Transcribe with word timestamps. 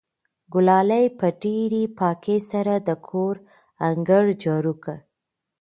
ګلالۍ 0.53 1.05
په 1.19 1.27
ډېرې 1.41 1.83
پاکۍ 1.97 2.37
سره 2.51 2.73
د 2.87 2.89
کور 3.07 3.35
انګړ 3.89 4.23
جارو 4.43 4.73
کړ. 4.83 4.97